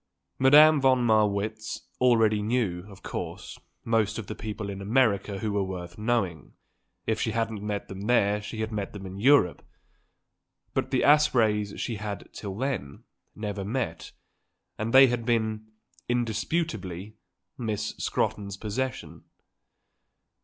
Madame 0.39 0.81
von 0.81 1.05
Marwitz 1.05 1.81
already 1.99 2.41
knew, 2.41 2.83
of 2.89 3.03
course, 3.03 3.59
most 3.85 4.17
of 4.17 4.25
the 4.25 4.33
people 4.33 4.67
in 4.67 4.81
America 4.81 5.37
who 5.37 5.51
were 5.53 5.63
worth 5.63 5.95
knowing; 5.99 6.53
if 7.05 7.21
she 7.21 7.29
hadn't 7.33 7.61
met 7.61 7.87
them 7.87 8.01
there 8.07 8.41
she 8.41 8.61
had 8.61 8.71
met 8.71 8.93
them 8.93 9.05
in 9.05 9.19
Europe; 9.19 9.63
but 10.73 10.89
the 10.89 11.03
Aspreys 11.03 11.77
she 11.79 11.97
had, 11.97 12.27
till 12.33 12.57
then, 12.57 13.03
never 13.35 13.63
met, 13.63 14.11
and 14.75 14.91
they 14.91 15.05
had 15.05 15.23
been, 15.23 15.67
indisputably, 16.09 17.13
Miss 17.59 17.93
Scrotton's 17.99 18.57
possession. 18.57 19.25